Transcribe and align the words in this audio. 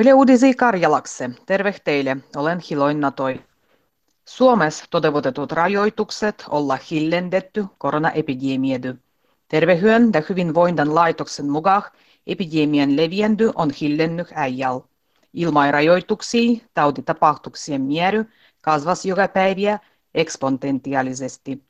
Yle 0.00 0.14
Uudisi 0.14 0.54
Karjalakse. 0.54 1.30
Terve 1.46 1.74
teille, 1.84 2.16
olen 2.36 2.60
Hiloin 2.70 3.00
Natoi. 3.00 3.40
Suomessa 4.24 4.84
toteutetut 4.90 5.52
rajoitukset 5.52 6.44
olla 6.48 6.78
hillendetty 6.90 7.66
koronaepidemiedy. 7.78 8.98
Tervehyön 9.48 10.10
ja 10.14 10.22
hyvinvoinnin 10.28 10.94
laitoksen 10.94 11.50
mukaan 11.50 11.82
epidemian 12.26 12.96
leviendy 12.96 13.50
on 13.54 13.70
hillennyt 13.80 14.28
äijäl. 14.34 14.80
Ilmairajoituksia 15.34 16.60
tautitapahtuksien 16.74 17.82
miery 17.82 18.24
kasvas 18.62 19.04
joka 19.04 19.28
päivä 19.28 19.78
eksponentiaalisesti. 20.14 21.62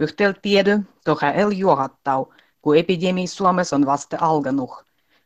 Yhtel 0.00 0.32
tiedy 0.42 0.80
toha 1.04 1.30
el 1.30 1.50
juohattau, 1.50 2.26
kun 2.62 2.76
epidemi 2.76 3.26
Suomessa 3.26 3.76
on 3.76 3.86
vasta 3.86 4.16
alkanut. 4.20 4.70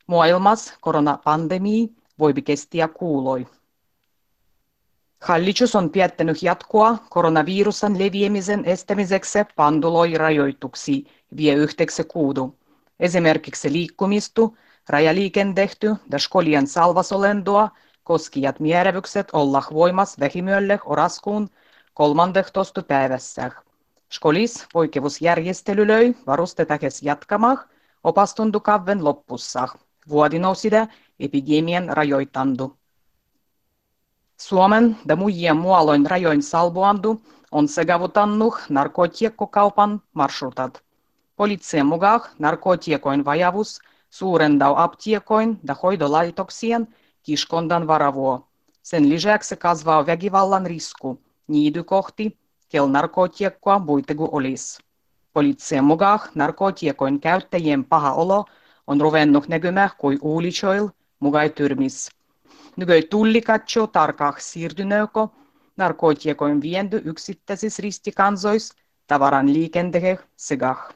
Maailmassa 0.06 0.74
koronapandemia 0.80 1.97
voi 2.18 2.32
kestiä 2.32 2.88
kuuloi. 2.88 3.46
Hallitus 5.22 5.76
on 5.76 5.90
päättänyt 5.90 6.42
jatkoa 6.42 6.98
koronavirusan 7.10 7.98
leviämisen 7.98 8.64
estämiseksi 8.64 9.38
panduloi 9.56 10.18
rajoituksia 10.18 11.10
vie 11.36 11.54
yhteksi 11.54 12.04
kuudu. 12.04 12.58
Esimerkiksi 13.00 13.72
liikkumistu, 13.72 14.56
rajaliikendehty 14.88 15.94
ja 16.12 16.18
skolien 16.18 16.66
salvasolendoa 16.66 17.70
koskijat 18.04 18.60
määräykset 18.60 19.28
olla 19.32 19.62
voimas 19.72 20.20
vähimölle 20.20 20.78
oraskuun 20.84 21.48
13. 21.94 22.82
päivässä. 22.82 23.50
Skolis 24.12 24.66
poikkeusjärjestelylöi 24.72 26.14
varustetakes 26.26 27.02
jatkamah 27.02 27.64
opastundukaven 28.04 29.04
loppussa. 29.04 29.68
Vuodinousida 30.08 30.86
epidemian 31.20 31.88
rajoitandu. 31.88 32.76
Suomen 34.40 34.96
ja 35.08 35.16
muiden 35.16 35.56
mualoin 35.56 36.06
rajoin 36.06 36.42
salvoandu 36.42 37.22
on 37.52 37.68
segavutannut 37.68 38.54
narkotiikkokaupan 38.68 40.02
marsrutat. 40.12 40.82
Poliittien 41.36 41.86
mukaan 41.86 42.20
narkotiekoin 42.38 43.24
vajavus 43.24 43.78
suurentaa 44.10 44.82
aptiekoin 44.82 45.60
ja 45.68 45.76
hoidolaitoksien 45.82 46.94
kiskondan 47.22 47.86
varavuo. 47.86 48.48
Sen 48.82 49.08
lisäksi 49.08 49.56
kasvaa 49.56 50.06
väkivallan 50.06 50.66
risku 50.66 51.22
niidy 51.46 51.84
kohti, 51.84 52.38
kel 52.68 52.86
narkotiekkoa 52.86 53.80
buitegu 53.80 54.28
olisi. 54.32 54.82
Poliittien 55.32 55.84
mukaan 55.84 56.20
narkotiekoin 56.34 57.20
käyttäjien 57.20 57.84
paha 57.84 58.12
olo 58.12 58.44
on 58.86 59.00
ruvennut 59.00 59.48
näkymään 59.48 59.90
kuin 59.98 60.18
uulitsoil 60.22 60.88
mugai 61.20 61.50
tyrmis. 61.50 62.08
Nykyi 62.76 63.02
tulli 63.02 63.40
katsoo 63.40 63.86
tarkkaan 63.86 64.34
siirtyneukö 64.38 65.28
narkotiekoin 65.76 66.62
viendy 66.62 67.02
yksittäisissä 67.04 67.82
ristikansois 67.82 68.72
tavaran 69.06 69.52
liikentehe 69.52 70.18
segah. 70.36 70.94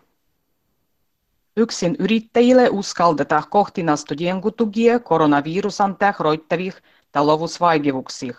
Yksin 1.56 1.96
yrittäjille 1.98 2.68
uskaldetaan 2.70 3.42
kohtinasta 3.50 4.14
jenkutugia 4.18 4.98
koronavirusan 4.98 5.96
roittavih 6.18 6.74
talousvaikeuksih. 7.12 8.36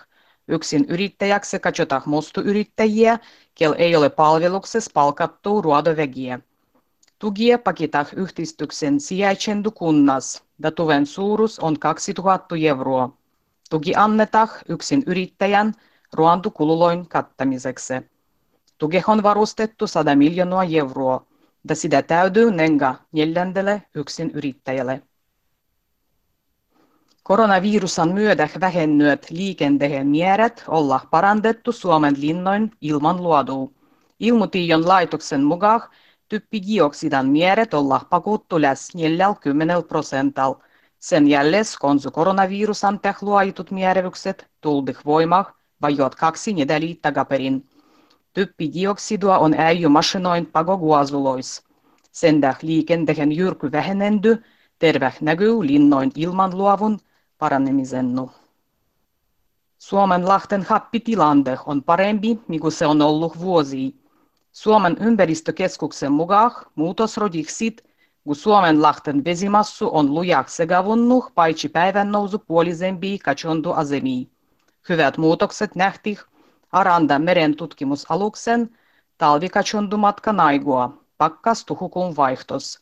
Yksin 0.47 0.85
yrittäjäksi 0.89 1.59
katsotaan 1.59 2.01
mostuyrittäjiä, 2.05 3.19
kel 3.55 3.75
ei 3.77 3.95
ole 3.95 4.09
palveluksessa 4.09 4.91
palkattu 4.93 5.61
ruodovägiä. 5.61 6.39
Tugia 7.19 7.59
pakitaan 7.59 8.05
yhdistyksen 8.15 8.99
sijaitsendu 8.99 9.71
kunnas, 9.71 10.43
ja 10.63 10.71
tuven 10.71 11.05
suuruus 11.05 11.59
on 11.59 11.79
2000 11.79 12.55
euroa. 12.61 13.17
Tuki 13.69 13.95
annetaan 13.95 14.47
yksin 14.69 15.03
yrittäjän 15.07 15.73
ruoantukululoin 16.13 17.09
kattamiseksi. 17.09 17.93
Tuge 18.77 19.03
on 19.07 19.23
varustettu 19.23 19.87
100 19.87 20.15
miljoonaa 20.15 20.63
euroa 20.63 21.25
ja 21.69 21.75
sitä 21.75 22.01
täytyy 22.01 22.51
nenga 22.51 22.95
neljändelle 23.11 23.81
yksin 23.95 24.31
yrittäjälle. 24.31 25.01
Koronavirusan 27.23 28.13
myötä 28.13 28.49
vähennyöt 28.59 29.29
liikenteen 29.29 30.07
määrät 30.07 30.63
olla 30.67 30.99
parannettu 31.11 31.71
Suomen 31.71 32.15
linnoin 32.21 32.71
ilman 32.81 33.23
luoduu. 33.23 33.73
Ilmutiion 34.19 34.87
laitoksen 34.87 35.43
mukaan 35.43 35.81
typpidioksidan 36.33 37.29
määrät 37.29 37.73
olla 37.73 38.01
pakuttu 38.09 38.61
läs 38.61 38.95
40 38.95 39.81
prosentalla. 39.87 40.59
Sen 40.99 41.27
jälleen 41.27 41.65
konsu 41.79 42.11
koronavirusan 42.11 42.99
tehluaitut 42.99 43.71
määräykset 43.71 44.47
tuldih 44.61 44.97
voimah 45.05 45.53
vajot 45.81 46.15
kaksi 46.15 46.53
nedäli 46.53 46.99
takaperin. 47.01 47.69
Typpidioksidua 48.33 49.37
on 49.37 49.53
äijy 49.53 49.87
masinoin 49.87 50.45
pagoguazulois. 50.45 51.63
Sen 52.11 52.41
täh 52.41 52.57
liikenteen 52.61 53.31
jyrky 53.31 53.71
vähenendy, 53.71 54.43
terve 54.79 55.13
näkyy 55.21 55.67
linnoin 55.67 56.11
ilmanluovun 56.15 56.99
paranemisennu. 57.37 58.31
Suomen 59.77 60.27
lahten 60.27 60.63
happitilande 60.69 61.57
on 61.65 61.83
parempi, 61.83 62.39
niin 62.47 62.71
se 62.71 62.85
on 62.85 63.01
ollut 63.01 63.39
vuosia. 63.39 64.02
Suomen 64.53 64.97
ympäristökeskuksen 64.99 66.11
mukaan 66.11 66.51
muutos 66.75 67.17
rodiksit, 67.17 67.83
kun 68.23 68.35
Suomen 68.35 68.81
lahten 68.81 69.25
vesimassu 69.25 69.89
on 69.93 70.13
lujak 70.13 70.49
segavunnut 70.49 71.25
paitsi 71.35 71.69
päivän 71.69 72.11
nousu 72.11 72.39
puolisempi 72.39 73.19
katsontu 73.19 73.71
asemi. 73.71 74.29
Hyvät 74.89 75.17
muutokset 75.17 75.75
nähtiin 75.75 76.17
Aranda 76.71 77.19
meren 77.19 77.55
tutkimusaluksen 77.55 78.77
talvikatsontumatka 79.17 80.33
naigua, 80.33 80.97
pakkas 81.17 81.65
tuhukun 81.65 82.15
vaihtos. 82.15 82.79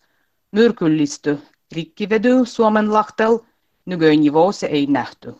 Myrkyllisty 0.51 1.39
rikkivedy 1.75 2.41
Suomenlahtel 2.43 3.39
nykyinivousse 3.85 4.67
ei 4.67 4.85
nähty. 4.85 5.35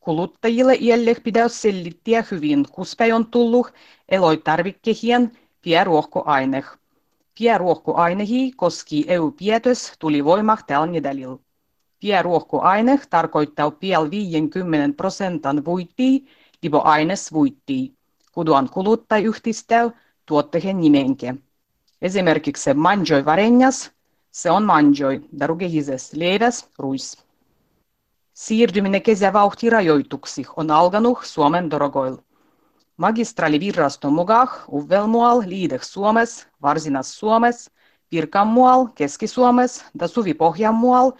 Kuluttajille 0.00 0.76
iälle 0.80 1.14
pitäisi 1.24 1.60
selittää 1.60 2.24
hyvin, 2.30 2.66
kuspäin 2.72 3.14
on 3.14 3.26
tullut 3.26 3.72
eloitarvikkehien 4.08 5.32
pieruohkoaine. 5.62 6.64
Pieruohkoainehi 7.38 8.52
koski 8.56 9.04
EU-pietös 9.08 9.92
tuli 9.98 10.24
voimah 10.24 10.64
tällä 10.66 10.86
nedälillä. 10.86 11.36
Pieruohkoaine 12.00 13.00
tarkoittaa 13.10 13.70
piel 13.70 14.10
50 14.10 14.96
prosentan 14.96 15.64
voittia 15.64 16.20
libo 16.62 16.82
aines 16.84 17.32
voittii, 17.32 17.94
kuduan 18.32 18.68
kuluttajayhdistää 18.70 19.90
tuotteen 20.26 20.80
nimenke. 20.80 21.34
Esimerkiksi 22.02 22.74
manjoi 22.74 23.24
varenjas, 23.24 23.90
se 24.30 24.50
on 24.50 24.62
manjoi, 24.64 25.20
darugehises 25.40 26.12
leiväs, 26.12 26.68
ruis. 26.78 27.29
Siirtyminen 28.40 29.02
kesävauhtirajoituksi 29.02 30.44
on 30.56 30.70
alkanut 30.70 31.18
Suomen 31.22 31.70
dorogoil. 31.70 32.16
Magistraaliviraston 32.96 34.12
mukaan 34.12 34.48
Uvelmual 34.72 35.42
liideh 35.46 35.82
Suomes, 35.82 36.48
Varsinas 36.62 37.18
Suomes, 37.18 37.70
Pirkanmual, 38.10 38.86
Keski-Suomes 38.94 39.84
ja 40.00 40.08
Suvi-Pohjanmual 40.08 41.12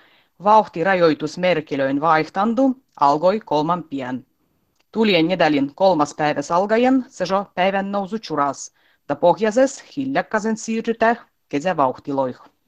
vauhtirajoitusmerkilöin 0.44 2.00
vaihtandu 2.00 2.82
alkoi 3.00 3.40
kolman 3.40 3.84
pian. 3.84 4.26
Tulien 4.92 5.28
nedälin 5.28 5.74
kolmas 5.74 6.14
päiväs 6.14 6.50
alkaen 6.50 7.04
sejo 7.08 7.46
päivän 7.54 7.92
nousu 7.92 8.18
churas, 8.18 8.72
ja 9.08 9.16
pohjaises 9.16 9.84
hiljakkaisen 9.96 10.56
siirrytä 10.56 11.16
kesävauhtiloihin. 11.48 12.59